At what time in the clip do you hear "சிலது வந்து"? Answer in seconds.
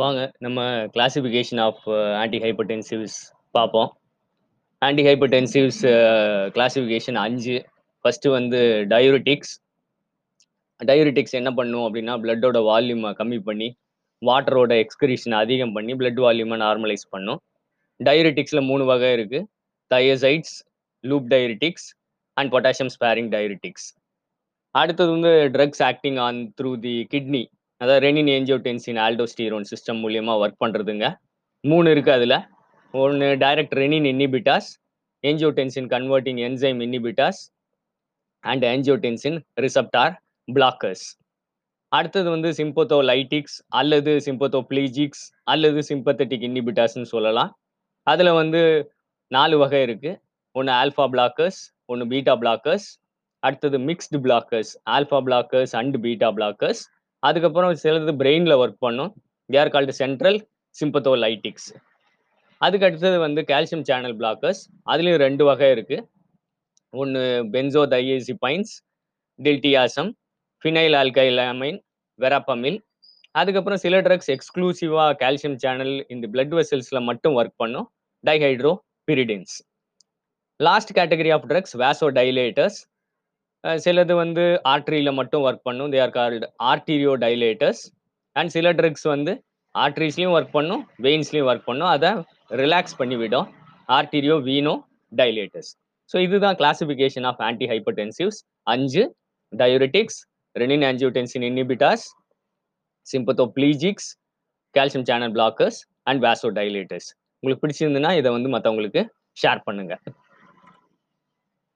83.84-84.44